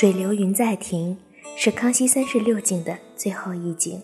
[0.00, 1.18] 水流云在亭
[1.58, 4.02] 是康熙三十六景的最后一景，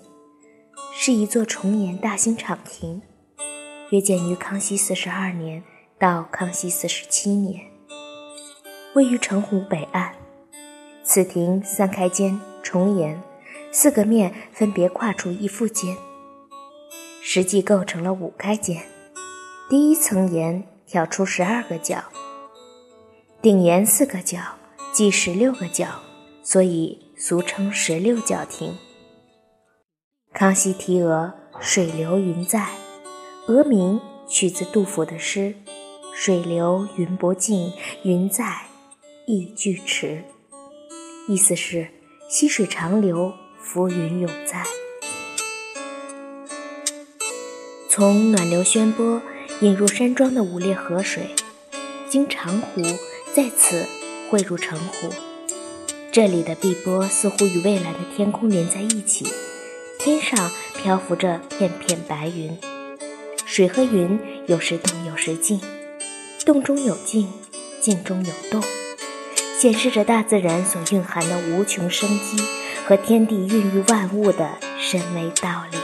[0.93, 3.01] 是一座重檐大兴敞亭，
[3.89, 5.65] 约建于康熙四十二年
[5.99, 7.63] 到康熙四十七年，
[8.95, 10.15] 位于城湖北岸。
[11.03, 13.19] 此亭三开间重檐，
[13.73, 15.97] 四个面分别跨出一副间，
[17.23, 18.83] 实际构成了五开间。
[19.71, 22.05] 第一层檐挑出十二个角，
[23.41, 24.39] 顶檐四个角。
[24.97, 26.01] 即十六个角，
[26.43, 28.79] 所以俗称十六角亭。
[30.33, 32.69] 康熙题额“水流云在”，
[33.47, 35.55] 额名取自杜甫的诗
[36.17, 37.75] ：“水流云不尽，
[38.05, 38.69] 云在
[39.27, 40.25] 亦俱迟。”
[41.29, 41.89] 意思是
[42.31, 44.65] 溪水长流，浮云永在。
[47.91, 49.21] 从暖流宣波
[49.61, 51.37] 引入山庄的五列河水，
[52.09, 52.81] 经长湖
[53.35, 53.85] 在此。
[54.29, 55.11] 汇入城湖，
[56.11, 59.27] 这里的碧波似乎与蔚蓝的天空连在一起，
[59.99, 62.59] 天上漂浮着片片白云，
[63.45, 65.61] 水和云有时动有时静，
[66.45, 67.33] 动中有静，
[67.81, 68.63] 静中有动，
[69.61, 72.43] 显示着大自然所蕴含的无穷生机
[72.85, 75.76] 和天地孕育万物的深微道理。